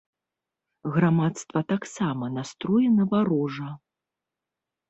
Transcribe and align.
Грамадства 0.95 1.59
таксама 1.73 2.31
настроена 2.39 3.03
варожа. 3.15 3.69